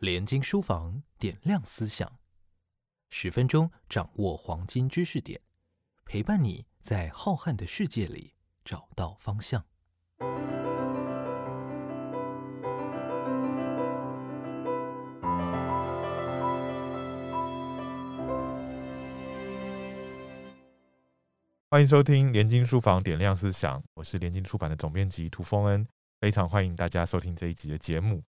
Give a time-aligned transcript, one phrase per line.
[0.00, 2.18] 联经书房点亮思想，
[3.10, 5.42] 十分钟掌握黄金知识点，
[6.06, 8.32] 陪伴你在浩瀚的世界里
[8.64, 9.66] 找到方向。
[21.68, 25.86] 欢迎收听联经书房点亮思想，我是联经出版的总编辑涂峰恩，
[26.20, 28.22] 非常欢迎大家收听这一集的节目。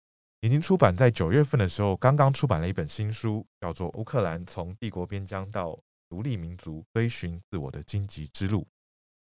[0.41, 8.61] 已经出版在九月份的时候，刚刚出版了一本新书，叫做《乌克兰从帝国边疆到独立民族追寻自我的荆棘之路》。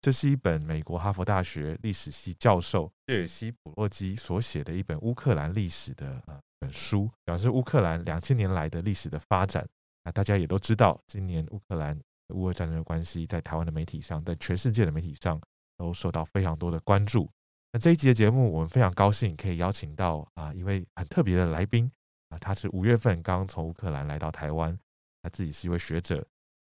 [0.01, 9.67] 这是一本美国哈佛大学历史系教授谢尔西·普洛基所写的一本乌克兰历史的呃本书，表示乌克兰两千年来的历史的发展。
[10.03, 11.99] 那大家也都知道，今年乌克兰
[12.35, 15.41] 乌俄战争的关系，在台湾的媒体上，在全世界的媒体上
[15.79, 17.31] 都受到非常多的关注。
[17.75, 21.91] 那这一集的节目，我们非常高兴可以邀请到啊一位很特别的来宾
[22.29, 24.79] 啊，他是五月份刚从乌克兰来到台湾，
[25.21, 26.25] 他自己是一位学者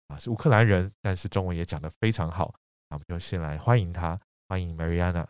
[0.09, 2.53] 啊，是乌克兰人，但是中文也讲得非常好。
[2.89, 4.19] 那我们就先来欢迎他，
[4.49, 5.25] 欢迎 Mariana。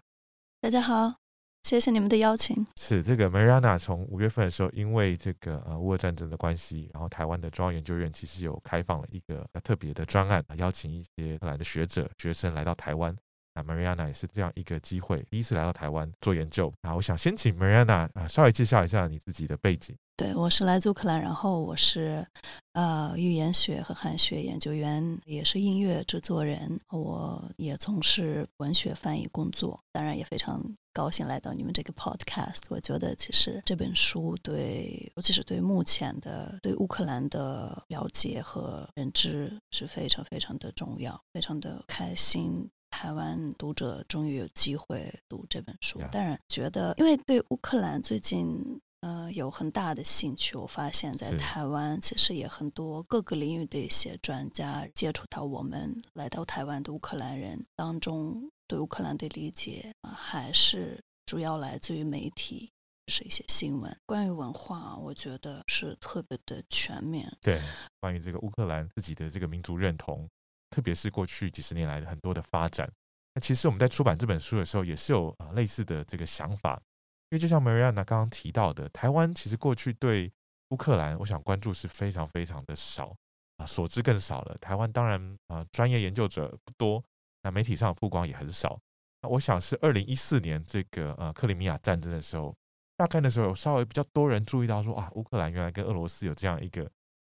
[0.60, 1.14] 大家好，
[1.62, 2.66] 谢谢你们的邀请。
[2.82, 13.16] 是这个 Mariana 从五月份的时候，因为这个呃乌俄战争的关系，然后台湾的中央研究院其实有开放了一个特别的专案，邀请一些乌克兰的学者学生来到台湾。
[13.58, 16.72] 那 Mariana 也是这样一个机会，第一次来到台湾做研究。
[16.82, 19.96] 啊，我想先请 Mariana 啊稍微介绍一下你自己的背景。
[20.16, 22.26] 对，我是来自乌克兰，然后我是
[22.74, 29.80] 呃语言学和汉学研究员，也是音乐制作人，我也从事文学翻译工作。
[29.92, 30.60] 当然也非常
[30.92, 32.64] 高兴来到你们这个 Podcast。
[32.70, 42.68] 我觉得其实这本书对，尤其是对目前的对乌克兰的了解和认知是非常非常的重要，非常的开心。
[42.90, 48.60] 台湾读者终于有机会读这本书，当然觉得，因为对乌克兰最近
[49.02, 62.72] 呃有很大的兴趣，我发现，在台湾其实也很多各个领域的一些专家接触到我们来到台湾的乌克兰人当中，对乌克兰的理解还是主要来自于媒体，
[63.08, 63.96] 是一些新闻。
[64.06, 67.32] 关于文化，我觉得是特别的全面。
[67.42, 67.62] 对，
[68.00, 70.28] 关于这个乌克兰自己的这个民族认同。
[70.70, 72.90] 特别是过去几十年来的很多的发展，
[73.34, 76.82] 那其实我们在出版这本书的时候也是有啊类似的这个想法，
[77.30, 80.32] 因为就像 Mariana 刚刚提到的，台湾其实过去对
[80.70, 83.16] 乌克兰，我想关注是非常非常的少
[83.58, 84.56] 啊，所知更少了。
[84.58, 87.04] 台湾当然啊，专业研究者不多，
[87.44, 88.80] 那媒体上的曝光也很少。
[89.22, 92.56] 那我想是二零一四年这个呃克里米亚战争的时候，
[92.98, 96.90] 大概的时候有稍微比较多人注意到说啊，乌克兰原来跟俄罗斯有这样一个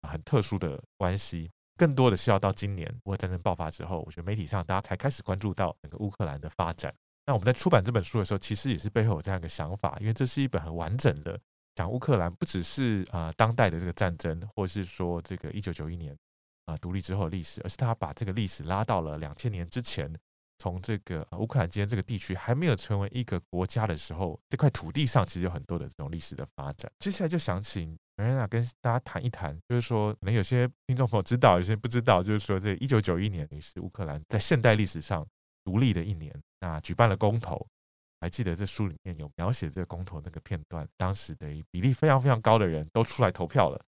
[0.08, 1.50] 很特殊的关系。
[1.76, 6.94] 更多的是要到今年乌战争爆发之后，我觉得媒体上大家才开始关注到整个乌克兰的发展。
[7.26, 11.38] 那我们在出版这本书的时候，其实也是背后有这样一个想法，因为这是一本很完整的
[11.74, 16.16] 讲乌克兰，不只是啊当代的这个战争，或是说这个一九九一年
[16.64, 20.10] 啊独立之后的历史，而是他把这个历史拉到了两千年之前，
[20.58, 26.90] 从这个乌克兰今天这个地区还没有成为一个国家的时候，这块土地上其实有很多的这种历史的发展。
[27.00, 27.98] 接下来就想请。
[28.16, 35.26] Marina 跟大家谈一谈，就是说，可能有些听众朋友知道，有些不知道，就是说，这一九九一年也是乌克兰在现代历史上
[35.62, 37.66] 独立的一年，那举办了公投，
[38.20, 43.78] 还记得这书里面有描写这个公投那个片段，当时的比例非常非常高的人都出来投票了，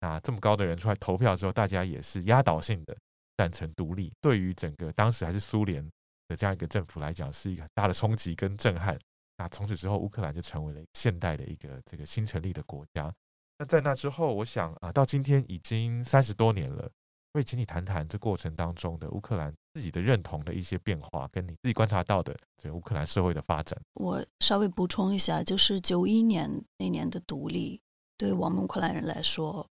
[0.00, 2.94] 那这么高的人出来投票之后，大家也是压倒性的
[3.38, 5.82] 赞成独立，对于整个当时还是苏联
[6.28, 8.98] 的这样一个政府来讲，是一个很大的冲击跟震撼。
[9.38, 13.10] 那从此之后，乌克兰就成为了现代的一个这个新成立的国家。
[13.58, 16.88] 那在那之后，我想啊，到今天已经三十多年了，
[17.32, 23.76] 会请你谈谈这过程当中的乌克兰自己的认同的一些变化，跟你自己观察到的这乌克兰社会的发展。
[23.94, 26.48] 我稍微补充一下，就是九一年
[26.78, 27.80] 那年的独立，
[28.16, 29.66] 对我们乌克兰人来说，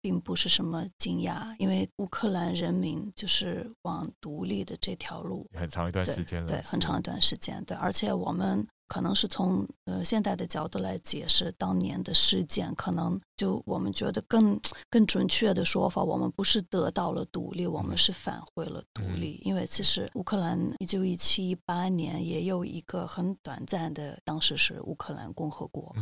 [0.00, 8.64] 并不是什么惊讶，因为乌克兰人民就是往独立的这条路很长一段时间了，对，很长一段时间，对，而且我们。
[8.92, 19.40] 可能是从呃现代的角度来解释当年的事件，可能就我们觉得更更准确的说法，我们不是得到了独立，我们是返回了独立。
[19.46, 25.96] 因为其实乌克兰一九一七一八年也有一个很短暂的，当时是乌克兰共和国，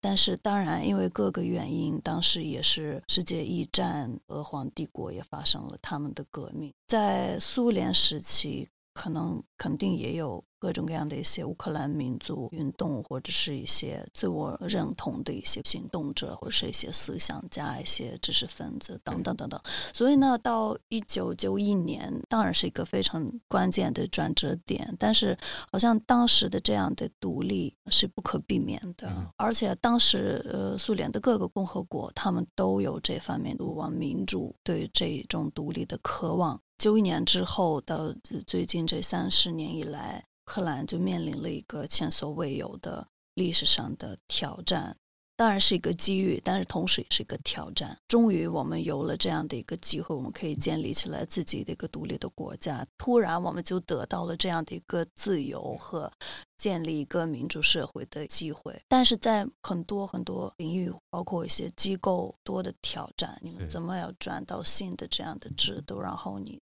[0.00, 8.68] 但是当然因为各个原因，当时也是世界一战，俄皇帝国也发生了他们的革命，在苏联时期。
[8.92, 19.58] 可能肯定也有各种各样的一些乌克兰民族运动，或者是一些自我认同的一些行动者，或者是一些思想家、一些知识分子等等等等。
[19.94, 24.94] 所以呢，到一九九一年，当然是一个非常关键的转折点。
[24.98, 25.36] 但是，
[25.72, 36.60] 好像当时的这样的独立是不可避免的，而且当时呃，苏联的各个共和国，他们都有这方面的往民主对这种独立的渴望。
[36.76, 38.14] 九一年之后到
[38.46, 40.22] 最近这三十年以来。
[40.50, 44.96] 克兰就面临了一个前所未有的历史上的挑战，
[45.36, 47.96] 当然是一个机遇，但是同时也是一个挑战。
[48.08, 52.84] 终于，我们有了这样的一个机会，我们可以建立起来自己的一个独立的国家。
[52.98, 56.10] 突然，我们就得到了这样的一个自由和
[56.58, 58.76] 建立一个民主社会的机会。
[58.88, 66.00] 但是在很多很多领域，包括一些机构多的挑战，你们怎么要转到新的这样的制度？
[66.00, 66.60] 然后你。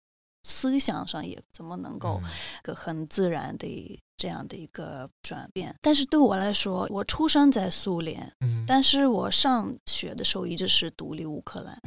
[0.42, 2.20] 思想上也怎么能够
[2.62, 5.74] 个很自然的这样的一个转变？
[5.80, 8.30] 但是对我来说，我出生在苏联，
[8.66, 11.80] 但是我上学的时候一直是独立乌克兰。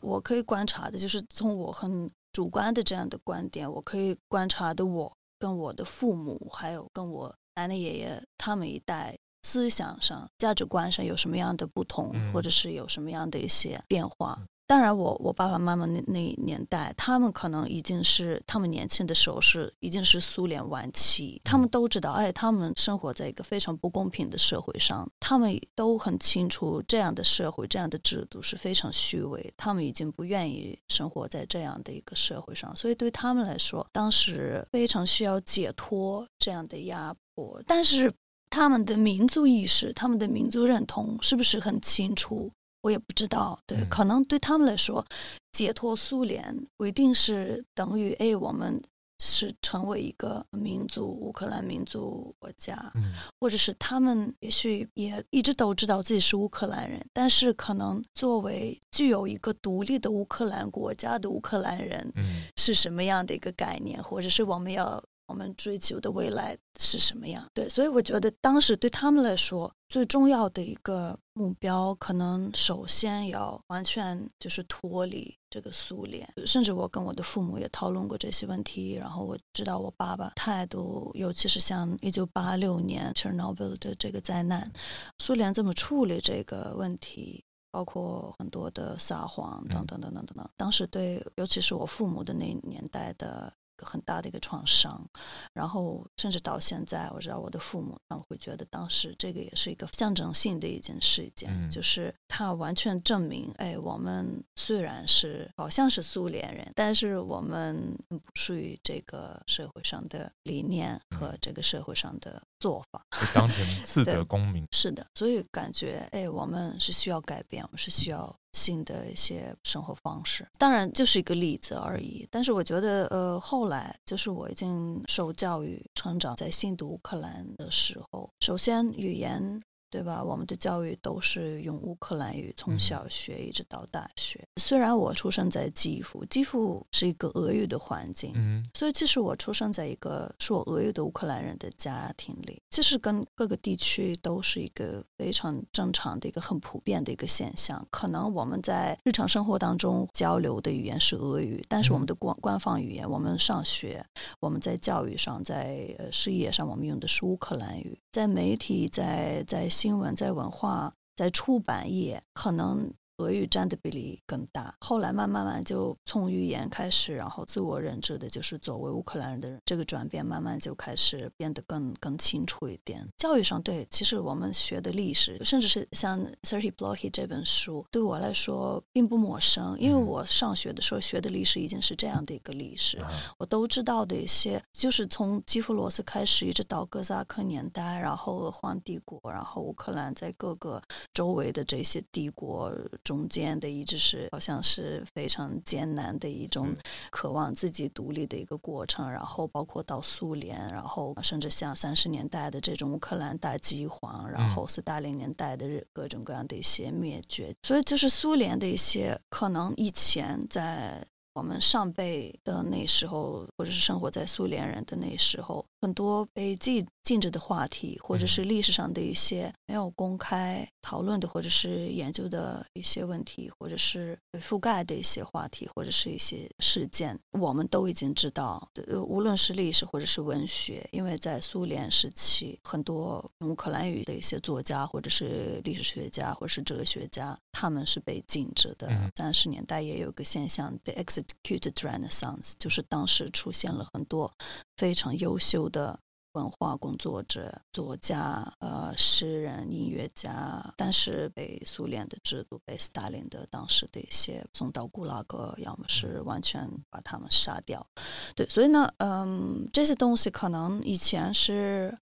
[0.00, 14.40] 我可以观察的就是从我很主观的这样的观点，我可以观察的我跟我的父母，还有跟我奶奶爷爷他们一代思想上、价值观上有什么样的不同，或者是有什么样的一些变化。
[14.72, 38.10] 当然，我我爸爸妈妈那那年代，他们可能已经是他们年轻的时候是已经是苏联晚期，他们都知道，哎，他们生活在一个非常不公平的社会上，他们都很清楚这样的社会、这样的制度是非常虚伪，他们已经不愿意生活在这样的一个社会上，所以对他们来说，当时非常需要解脱这样的压迫，但是
[38.48, 42.50] 他们的民族意识、他们的民族认同是不是很清楚？
[42.82, 45.04] 我也不知道，对，可能对他们来说，
[45.52, 48.82] 解脱苏联不一定是等于哎，我们
[49.20, 52.92] 是成为一个民族乌克兰民族国家，
[53.40, 65.02] 或者是他们也许也一直都知道自己是乌克兰人，但是可能作为具有一个独立的乌克兰国家的乌克兰人，嗯是什么样的一个概念，或者是我们要。
[65.26, 67.46] 我们追求的未来是什么样？
[67.54, 76.28] 对，所以我觉得当时对他们来说最重要的一个目标，可能首先要完全就是脱离这个苏联。
[76.44, 84.70] 甚至我跟我的父母也讨论过这些问题，然后我知道我爸爸态度，尤其是像一九八六年 Chernobyl 的这个灾难，
[85.18, 90.50] 苏联怎么处理这个问题，包括很多的撒谎等等等等等等。
[90.58, 93.50] 当时对，尤其是我父母的那年代的。
[93.84, 95.04] 很大的一个创伤，
[95.52, 114.66] 然后甚至到现在，我知道我的父母他们会觉得当时这个也是一个象征性的一件事件，就是它完全证明，哎，我们虽然是好像是苏联人，但是我们不属于这个社会上的理念和这个社会上的做法，被当成 次得功名。
[114.72, 118.34] 是的，所以感觉，哎，我们是需要改变，我们是需要。
[118.54, 122.28] 新的一些生活方式，当然就是一个例子而已。
[122.30, 129.58] 但是我觉得，呃，后来就是我已经受教育、成长在新读乌克兰的时候，首先语言。
[129.92, 130.24] 对吧？
[130.24, 134.42] 我们的教育都是用乌克兰语，从小学一直到大学。
[134.56, 147.86] 虽然我出生在基辅，基辅是一个俄语的环境，嗯，所以其实我出生在一个说俄语的乌克兰人的家庭里，其实跟各个地区都是一个非常正常的一个很普遍的一个现象。
[147.90, 154.02] 可能我们在日常生活当中交流的语言是俄语，但是我们的官官方语言，我们上学，
[154.40, 157.98] 我们在教育上，在呃事业上，我们用的是乌克兰语。
[158.10, 162.94] 在媒体，在在新闻，在文化，在出版业，可能。
[163.18, 164.74] 俄语占的比例更大。
[164.80, 173.06] 后来慢慢慢就从语言开始，然后自我认知的就是作为乌克兰人的人，这个转变慢慢就开始变得更更清楚一点。
[173.18, 182.98] 教育上，对，其实我们学的历史，甚至是像《Thirty Blocky》这本书，对我来说并不陌生，因为我上学的时候学的历史已经是这样的一个历史，
[183.38, 190.82] 我都知道的一些，就是从基辅罗斯开始，一直到哥萨克年代，然后俄皇帝国，然后乌克兰在各个
[191.12, 192.72] 周围的这些帝国。
[193.04, 196.74] 中间的一直是好像是非常艰难的一种
[197.10, 211.04] 渴望自己独立的一个过程，然后包括到苏联，然后甚至像三十年代的这种乌克兰大饥荒，然后斯大林年代的各种各样的一些灭绝，所以就是苏联的一些可能以前在。
[211.34, 228.68] 我们上辈的那时候，或者是生活在苏联人的那时候，很多被记禁止的话题，或者是历史上的一些没有公开讨论的，或者是研究的一些问题，或者是被覆盖的一些话题，或者是一些事件，我们都已经知道。
[229.06, 238.88] 无论是历史或者是文学，因为在苏联时期，很多乌克兰语的一些作家，或者是历史学家，或者是哲学家，他们是被禁止的。
[239.16, 244.32] 三十年代也有个现象，the executed renaissance，就是当时出现了很多
[244.76, 245.98] 非常优秀的。
[246.32, 257.86] 文化工作者、作家、呃，诗人、音乐家，但是被苏联的制度、被斯大林的当时的一些送到古拉格，要么是完全把他们杀掉。
[258.34, 261.96] 对，所以呢，嗯，这些东西可能以前是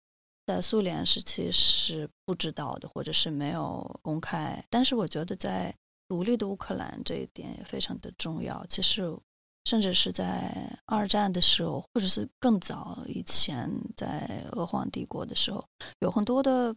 [0.46, 4.64] 在苏联时期是不知道的，或者是没有公开。
[4.70, 5.74] 但是我觉得在
[6.06, 8.64] 独立的乌克兰这一点也非常的重要。
[8.68, 9.12] 其实。
[9.70, 10.52] 甚至是在
[10.84, 15.64] 二战的时候，或者是更早以前，在俄皇帝国的时候，
[16.00, 16.74] 有很多的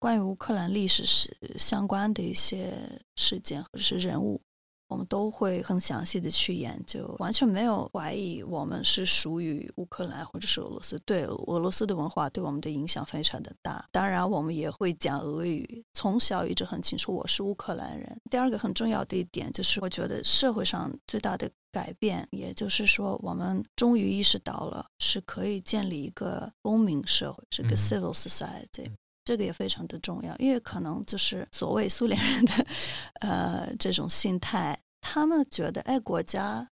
[0.00, 2.74] 关于乌克兰历史是相关的一些
[3.14, 4.42] 事件或者是人物。
[4.88, 10.98] 我们都会很详细的去研究，完全没有怀疑我们是属于乌克兰或者是俄罗斯。
[11.04, 13.84] 对俄罗斯的文化对我们的影响非常的大。
[13.90, 18.20] 当然，我们也会讲俄语，从小一直很清楚我是乌克兰人。
[18.30, 28.90] 第二个很重要的一点就是，我觉得社会上最大的改变，也就是说，我们终于意识到了是可以建立一个公民社会，是个 civil society。
[29.26, 32.66] 这个也非常的重要，因为可能就是所谓苏联人的，
[33.14, 36.70] 呃，这种心态，他们觉得，哎，国家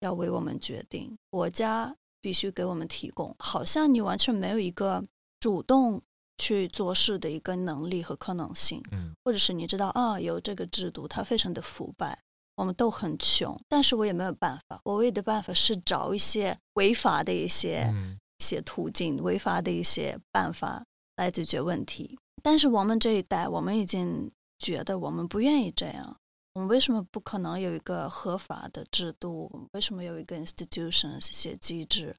[0.00, 5.04] 要为我们决定，国家必须给我们提供，好像你完全没有一个
[5.40, 6.00] 主动
[6.38, 12.18] 去做事的一个能力和可能性，嗯，或者是你知道啊，有这个制度，它非常的腐败，
[12.56, 17.92] 我们都很穷，但是我也没有办法，我唯一的办法是找一些违法的一些
[18.38, 20.82] 一些途径，违法的一些办法。
[21.20, 26.16] 来解决问题，但是我们这一代，我们已经觉得我们不愿意这样。
[26.54, 29.68] 我们为什么不可能有一个合法的制度？
[29.72, 32.16] 为什么有一个 institutions 一些机制？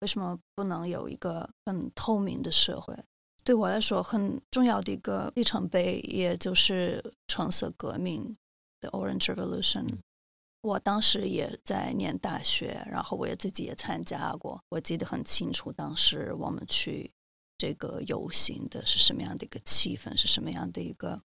[0.00, 2.92] 为什么不能有一个很透明的社会？
[3.44, 8.36] 对我来说，很重要的一个里程碑，也就是橙色革命
[8.80, 9.86] 的 Orange Revolution。
[10.62, 14.60] 我当时也在念大学，然后我也自己也参加过。
[14.68, 17.08] 我记得很清楚，当时我们去。
[17.60, 20.16] 这个游行的是什么样的一个气氛？
[20.16, 21.20] 是什么样的一个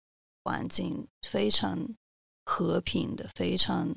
[0.44, 1.08] 环境？
[1.22, 1.88] 非常
[2.44, 3.96] 和平的，非常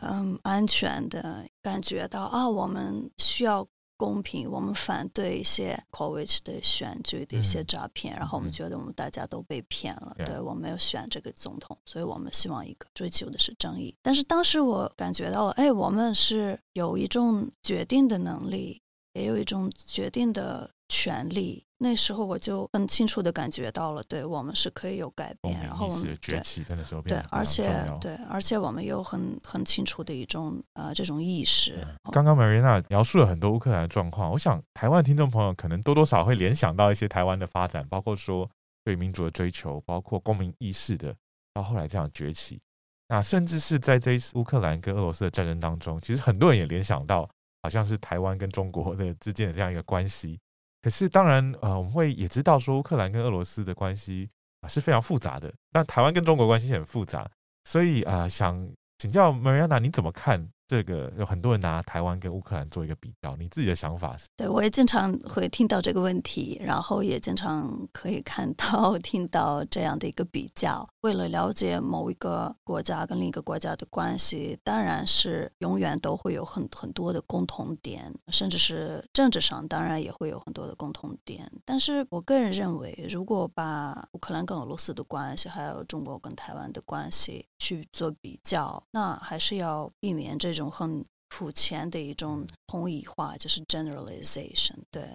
[0.00, 13.92] 嗯安全的，感觉到啊，我们需要公平，我们反对一些 c o v i d 的选举的一些诈骗，然后我们觉得我们大家都被骗了，对我没有选这个总统，所以我们希望一个追求的是正义。
[14.02, 18.80] 但是当时我感觉到了，哎，我们是有一种决定的能力，
[19.14, 20.70] 也有一种决定的。
[20.88, 27.64] 权利，那时候我就很清楚的感觉到了，对我们是可以有改变，然后我们崛起的时候，对，而且
[28.00, 31.86] 对，而且我们有很很清楚的一种呃这种意识。
[32.12, 38.48] 刚刚 Marina 描述了很多乌克兰的状况，我想台湾听众朋友可能多多少会联想到一些台湾的发展，包括说
[38.84, 41.14] 对民主的追求，包括公民意识的
[41.52, 42.60] 到后来这样崛起。
[43.08, 47.28] 那甚至是在这一次乌克兰跟俄罗斯的战争当中，其实很多人也联想到，
[47.62, 50.38] 好像是台湾跟中国的之间的这样一个关系。
[50.82, 54.30] 可是，当然，呃，我们会也知道说，乌克兰跟俄罗斯的关系
[54.60, 55.52] 啊是非常复杂的。
[55.72, 57.28] 但台湾跟中国关系很复杂，
[57.64, 58.68] 所以啊，想
[58.98, 60.48] 请教 Mariana，你怎么看？
[60.68, 64.26] 这个有很多人拿台湾跟乌克兰做一个比较，你自己的想法是？
[64.36, 70.84] 对我也经常会听到这个问题，然后也经常可以看到、 听到这样的一个比较。
[71.02, 81.48] 为了了解某一个国家跟另一个国家的关系，当然是永远都会有很很多的共同点，甚至是政治上当然也会有很多的共同点。
[81.64, 90.55] 但是我个人认为，如果把乌克兰跟俄罗斯的关系，还有中国跟台湾的关系去做比较，那还是要避免这。
[90.56, 94.76] 一种很肤浅的一种同义化，就是 generalization。
[94.90, 95.06] 对，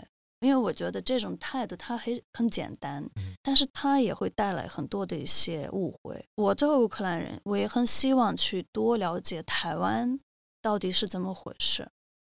[0.42, 3.04] 因为我觉得这种态度它很很简单，
[3.42, 6.24] 但是它也会带来很多的一些误会。
[6.36, 10.20] 我作为乌克兰人，我也很希望去多了解台湾
[10.62, 11.90] 到底是怎么回事。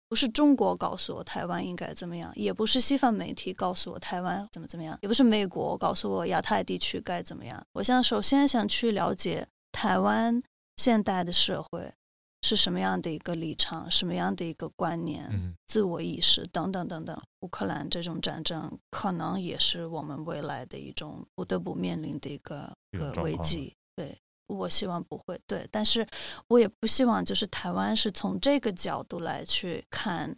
[0.08, 7.66] 不是中国告诉我台湾应该怎么样，也不是西方媒体告诉我台湾怎么怎么样，也不是美国告诉我亚太地区该怎么样。
[7.74, 10.44] 我想首先想去了解台湾
[10.76, 11.92] 现代的社会。
[12.42, 17.20] 是什么样的一个立场，什么样的一个观念、自我意识等等等等。
[17.42, 23.76] 乌克兰这种战争可能也是我们未来的一种不得不面临的一个个危机。
[23.96, 24.18] 对
[24.48, 26.06] 我希望不会对，但是
[26.48, 30.36] 我也不希望就是台湾是从这个角度来去看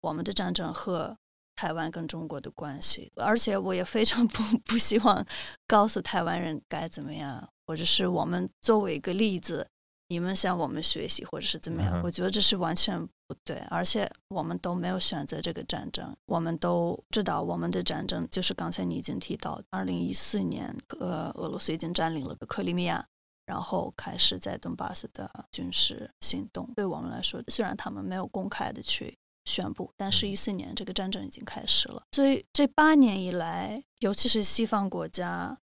[0.00, 1.16] 我们的战争和
[1.56, 5.26] 台湾跟中国的关系，而且我也非常 不不希望
[5.66, 9.66] 告诉台湾人该怎么样，或者是我们作为一个例子，
[10.08, 12.00] 你们向我们学习，或者是怎么样？
[12.02, 23.06] 我觉得这是完全不对，而且我们都没有选择这个战争，我们都知道我们的战争就是刚才你已经提到，二零一四年，呃，俄罗斯已经占领了克里米亚。
[23.46, 32.02] 然后开始在顿巴斯的军事行动，对我们来说，虽然他们没有公开的去宣布，但是一四年这个战争已经开始了。
[32.12, 35.58] 所以这八年以来，尤其是西方国家，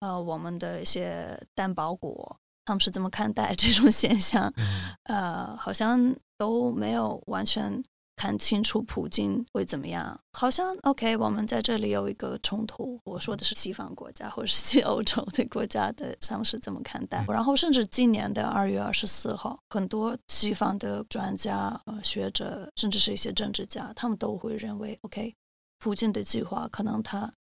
[0.00, 4.52] 呃，我们的一些担保国，他们是怎么看待这种现象？
[5.04, 7.82] 呃，好像都没有完全。
[8.20, 10.20] 看清楚普京会怎么样？
[10.32, 12.98] 好像 OK，我们在这里有一个冲突。
[13.04, 17.24] 我说的是西方国家或者是西 欧洲的国家的他们是怎么看待？
[17.28, 25.32] 然后甚至今年的二月二十四号，很多西方的专家、呃学者，甚至是一些政治家，他们都会认为 OK，
[25.78, 27.32] 普京的计划可能他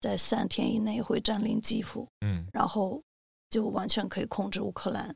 [0.00, 3.02] 在三天以内会占领基辅，嗯，然后
[3.52, 5.14] 就完全可以控制乌克兰。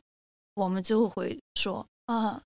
[0.54, 2.40] 我们就会说啊。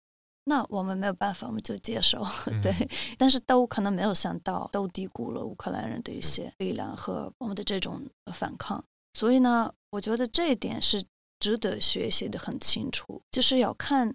[0.44, 2.24] 那我们没有办法，我们就接受，
[2.62, 2.74] 对。
[3.18, 8.00] 但是都可能没有想到，都低估了乌克兰人的一些力量和我们的这种
[8.32, 8.82] 反抗。
[9.12, 11.04] 所以呢，我觉得这一点是
[11.38, 13.20] 值得学习的，很清楚。
[13.30, 14.12] 就是要看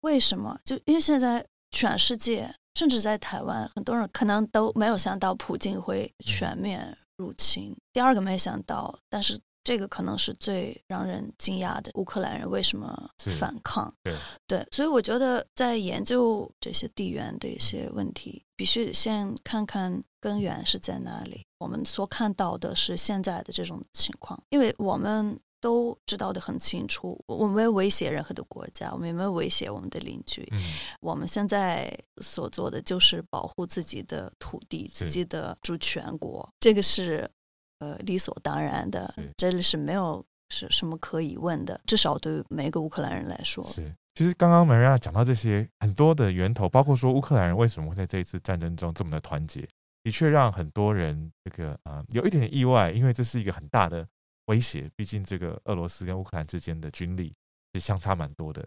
[0.00, 7.76] 为什么，就因为现在全世界，甚至在台湾，很多人可能都没有想到普京会全面入侵。
[7.92, 9.38] 第二个没想到，但是。
[9.66, 13.92] 这个可能是最让人惊讶的，乌克兰人为什么反抗？
[14.04, 14.14] 对
[14.46, 21.44] 对，所以我觉得在研究这些地缘的一些问题，必须先看看根源是在哪里。
[21.58, 30.46] 我们所看到的是现在的这种情况，因为我们都知道的很清楚，我们没有威胁任何的国家，我们也没有威胁我们的邻居。
[30.52, 30.62] 嗯，
[31.00, 31.92] 我们现在
[32.22, 37.28] 所做的就是保护自己的土地、自己的主权国，这个是。
[37.78, 43.62] 呃，理所当然的，这里是没有是什么可以问的，至少对每个乌克兰人来说。
[43.64, 49.68] 是，其实刚刚梅瑞亚讲到这些很多的源头，包括说乌克兰人为什么会在这一次战争中这么的团结，
[50.02, 54.06] 的确让很多人这个啊有一点意外，因为这是一个很大的
[54.46, 57.34] 威胁，毕竟这个俄罗斯跟乌克兰之间的军力
[57.74, 58.66] 是相差蛮多的，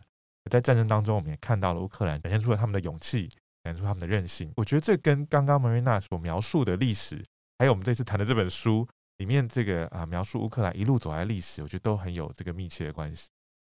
[0.52, 3.28] 在战争当中，我们也看到了乌克兰展现出了他们的勇气，
[3.64, 4.52] 展现出他们的韧性。
[4.56, 7.24] 我觉得这跟刚刚梅瑞娜所描述的历史，
[7.58, 8.88] 还有我们这次谈的这本书。
[9.20, 13.30] 里面这个啊描述乌克兰一路走来历史，我觉得都很有这个密切的关系。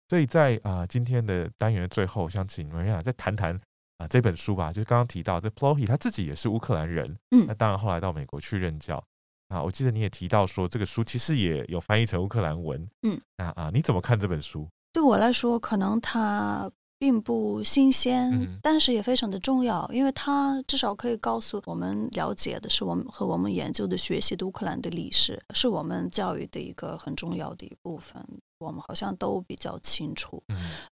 [0.07, 3.59] 所以在啊今天的单元的最后，想请 Maria 再谈谈
[3.97, 4.71] 啊这本书吧。
[4.71, 9.03] 就刚刚提到这 Plohy 他自己也是乌克兰人，嗯，那当然后来到美国去任教
[9.49, 9.61] 啊。
[9.61, 14.69] 我记得你也提到说这个书其实也有翻译成乌克兰文，嗯，那啊你怎么看这本书？
[14.93, 16.71] 对我来说，可能它。
[16.99, 28.23] 并不新鲜，但是也非常的重要，因为它至少可以告诉我们了解的是我们和我们研究的学习的乌克兰的历史，是我们教育的一个很重要的一部分。
[28.59, 30.41] 我们好像都比较清楚，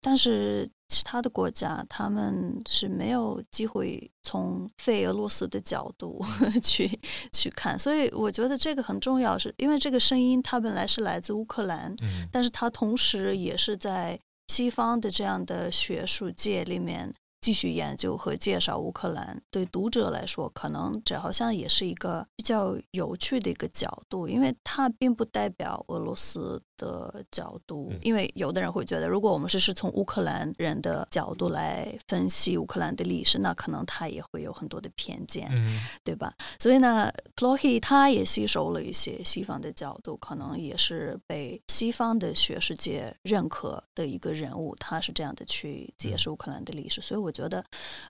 [0.00, 6.24] 但是其他的国家他们是没有机会从非俄罗斯的角度
[6.62, 6.88] 去
[7.32, 11.92] 去看，所以我觉得这个很重要，是因为这个声音它本来是来自乌克兰，
[12.30, 14.16] 但是它同时也是在。
[14.48, 17.14] 西方的这样的学术界里面。
[17.40, 27.92] 继续研究和介绍乌克兰，对读者来说，可能这好像也是一个比较有趣的一个角度，因为它并不代表俄罗斯的角度。
[28.00, 36.34] 因为有的人会觉得，如果我们是是从乌克兰人的角度来分析乌克兰的历史，那可能他也会有很多的偏见，嗯对吧？
[36.58, 47.28] 所以呢 p l o h y 他也吸收了一些西方的角度，可能也是被西方的学术界认可的一个人物，他是这样的去解释乌克兰的历史，所以我。
[47.28, 47.62] 我觉得，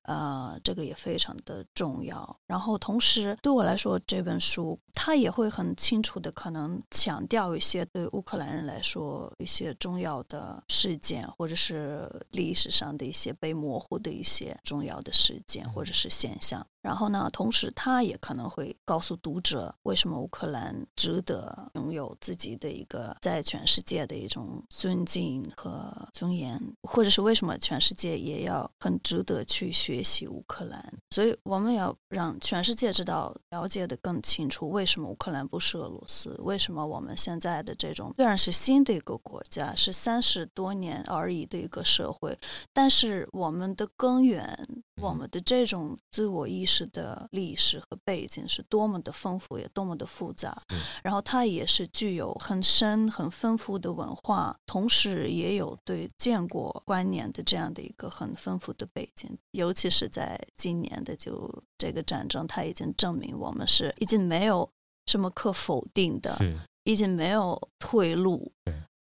[0.04, 2.38] 呃，这个也非常的重要。
[2.46, 16.66] 然后，同时对我来说，这本书他也会很清楚的可能强调一些对乌克兰人来说一些重要的事件，或者是历史上的一些被模糊的一些重要的事件或者是现象。
[16.88, 30.82] 然后呢，同时他也可能会告诉读者，为什么乌克兰值得拥有自己的一个在全世界的一种尊敬和尊严，或者是为什么全世界也要很值得去学习乌克兰。
[31.10, 36.34] 所以我们要让全世界知道、了解的更清楚，为什么乌克兰不是俄罗斯？
[36.38, 42.38] 为什么我们现在的这种虽然是新的一个国家，是三十多年而已的一个社会，
[42.72, 44.66] 但是我们的根源
[45.00, 50.56] 我们的这种自我意识的历史和背景是多么的丰富，也多么的复杂。
[51.02, 59.36] 然后它也是具有很深、很丰富的文化，同时也有对建国观念的这样的一个很丰富的背景。
[59.52, 64.68] 尤其是在今年的就这个战争，它已经证明我们是已经没有
[65.06, 66.36] 什么可否定的，
[66.84, 68.52] 已经没有退路。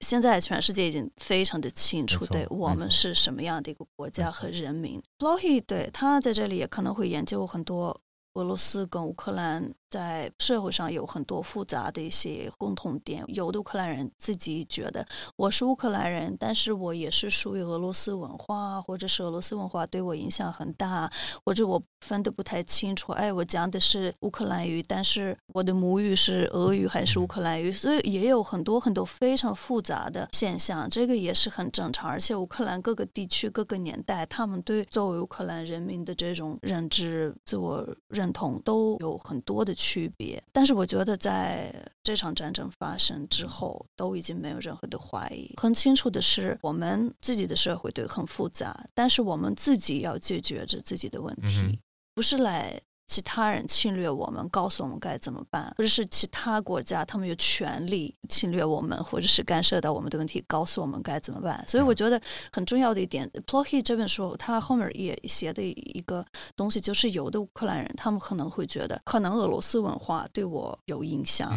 [0.01, 5.01] 现在全世界已经非常的清楚，对我们是什么样的一个国家和人民。
[5.19, 8.01] b l o h y 对他在这里也可能会研究很多
[8.35, 9.73] 俄罗斯跟乌克兰。
[9.90, 13.25] 在社会上有很多复杂的一些共同点。
[13.27, 21.11] 有的乌克兰人自己觉得我是乌克兰人，但是我也是属于俄罗斯文化，或者是俄罗斯文化对我影响很大，
[21.45, 23.11] 或者我分得不太清楚。
[23.14, 27.73] 哎，我讲的是乌克兰语，但是我的母语是俄语还是乌克兰语？
[27.73, 32.09] 所以也有很多很多非常复杂的现象，这个也是很正常。
[32.09, 39.74] 而且乌克兰各个地区、各个年代，他们对作为乌克兰人民的这种认知、自我认同都有很多的。
[39.80, 45.54] 区别，但是我觉得在这场战争发生之后，都已经没有任何的怀疑。
[45.56, 51.78] 很清楚的是，我们自己的社会对很复杂，但是我们自己要解决着自己的问题，
[52.14, 52.78] 不是来。
[53.11, 61.62] 其他人侵略我们，告诉我们该怎么办，或者是其他国家他们有权利侵略我们，或者是干涉到我们的问题，告诉我们该怎么办。
[61.66, 71.51] 所以我觉得很重要的一点，《p l o h y 这本书，他后面也写的一个东西，就是有的乌克兰人他们可能会觉得，可能俄罗斯文化对我有影响，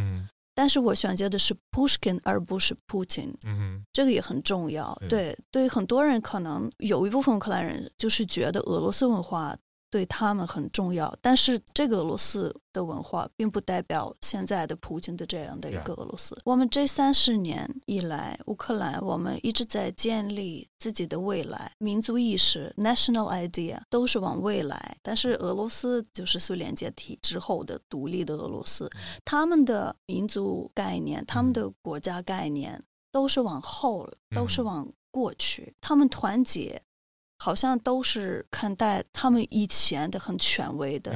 [0.55, 4.97] 但是我选择的是 Pushkin 而不是 Putin，嗯这个也很重要。
[5.07, 9.55] 对，对很多人可能有一部分乌克兰人就是觉得俄罗斯文化。
[9.93, 16.35] 对他们很重要，但是这个俄罗斯的文化并不代表现在的普京的这样的一个俄罗斯。
[16.43, 24.97] 我们这三十年以来，乌克兰我们一直在建立自己的未来，民族意识 （national idea） 都是往未来。
[25.03, 28.89] 但是俄罗斯就是苏联解体之后的独立的俄罗斯，
[29.23, 35.71] 他们的民族概念、他们的国家概念都是往后，都是往过去。
[35.79, 36.81] 他们团结。
[37.43, 41.11] 好像都是看待他们以前的很权威的，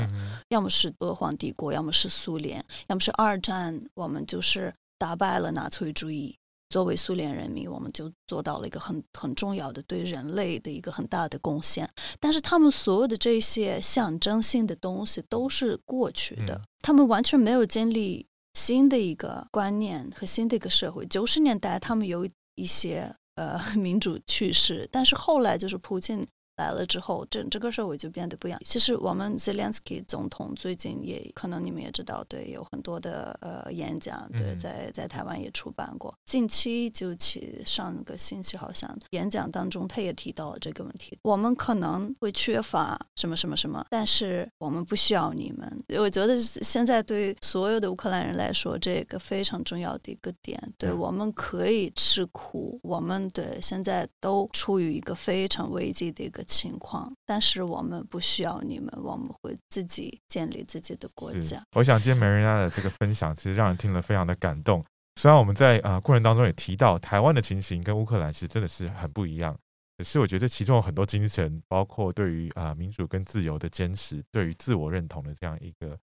[0.50, 6.38] 要么是俄皇帝国，要么是苏联，要么是二战，我们就是打败了纳粹主义。
[6.68, 11.90] 作为苏联人民，我们就做到了一个很很重要的对人类的一个很大的贡献。
[12.20, 21.06] 但是他们所有的这些象征性的东西都是过去的，他们完全没有建立新的一个观念和新的一个社会。
[21.06, 23.16] 九十年代，他们有一些。
[23.38, 26.28] 呃，民主去世，但是后来就是普京。
[26.58, 28.60] 来了之后，整这个社会就变得不一样。
[28.66, 36.14] 其实我们 Zelensky 总统最近也可能你们也知道，对，有很多的呃演讲，对，在在台湾也出版过。
[36.26, 41.18] 近期就其上个星期好像演讲当中，他也提到了这个问题。
[41.22, 45.84] 我们可能会缺乏什么什么什么，但是我们不需要你们。
[46.00, 56.44] 我觉得现在对所有的乌克兰人来说，这个非常重要的一个点，对，我们可以吃苦，我们对现在都处于一个非常危机的一个。
[56.48, 61.62] 情况，但是我们不需要你们，我们会自己建立自己的国家。
[61.76, 64.84] 我想今天梅人家的这个分享，其实让人听了非常的感动。
[65.20, 69.58] 虽然我们在啊过程当中也提到台湾的情形跟乌克兰其实真的是很不一样，
[69.98, 75.98] 可是我觉得其中有很多精神，包括对于啊民主跟自由的坚持，对于自我认同的这样一个，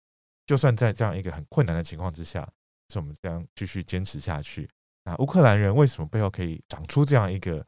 [0.45, 2.47] 就算在这样一个很困难的情况之下，
[2.91, 4.69] 是我们这样继续坚持下去。
[5.03, 7.65] 那乌克兰人为什么背后可以长出这样一个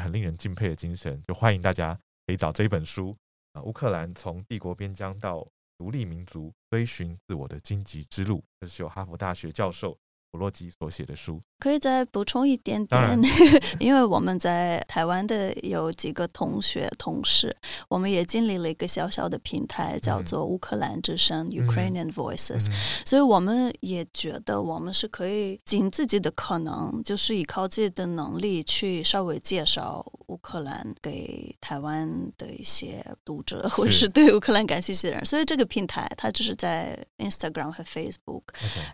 [0.00, 1.20] 很令人敬佩的精神？
[1.22, 1.98] 就欢迎大家。
[2.26, 3.16] 可以找这一本书
[3.52, 9.98] 啊，《乌克兰从帝国边疆到独立民族追寻自我的荆棘之路》，这是由哈佛大学教授
[10.34, 11.40] 普洛基所写的书。
[11.60, 13.22] 可以再补充一点点，
[13.78, 17.56] 因为我们在台湾的有几个同学同事，
[17.88, 22.68] 我们也经历了一个小小的平台，叫做乌克兰之声 （Ukrainian Voices）。
[23.06, 35.24] 所以我们也觉得，我们是可以尽自己的可能，就是依靠自己的能力去稍微介绍乌克兰给台湾的一些读者，或者是对乌克兰感兴趣的人。
[35.24, 38.42] 所以这个平台它就是在 Instagram 和 Facebook，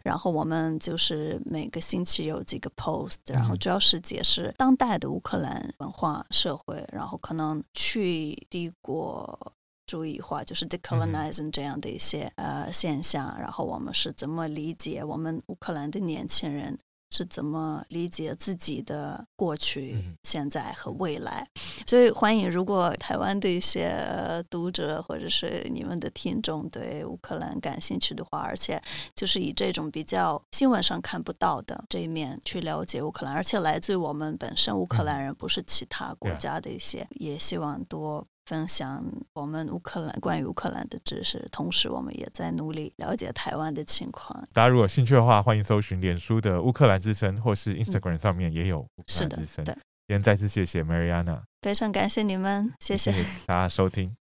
[0.05, 2.61] 然后我们就是每个星期有几。
[2.61, 9.55] 个 post，然后主要是解释当代的乌克兰文化社会，然后可能去帝国
[9.87, 16.79] 主义化，就是 decolonizing 这样的一些呃现象，然后我们是怎么理解我们乌克兰的年轻人。
[17.11, 21.47] 是怎么理解自己的过去、现在和未来？
[21.87, 28.81] 所以欢迎，如果台湾的一些读者或者是你们的听众对乌克兰感兴趣的话，而且
[29.15, 38.27] 就是以这种比较新闻上看不到的这一面去了解乌克兰，而且来自于我们本身乌克兰人，不是其他国家的一些，也希望多。
[38.47, 44.47] 分享我们乌克兰关于乌克兰的知识，同时我们也在努力了解台湾的情况。
[44.53, 49.65] 大家如果有兴趣的话，欢迎搜寻脸书的乌克兰之声，或是 Instagram 上面也有乌克是的兰之声。
[49.65, 53.13] 对今天再次谢谢 Mariana，非常感谢你们，谢谢。
[53.47, 54.17] 大家收听。